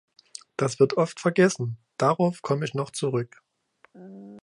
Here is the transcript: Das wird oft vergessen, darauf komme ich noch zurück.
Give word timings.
Das 0.57 0.79
wird 0.79 0.97
oft 0.97 1.19
vergessen, 1.19 1.77
darauf 1.97 2.41
komme 2.41 2.65
ich 2.65 2.73
noch 2.73 2.89
zurück. 2.89 3.39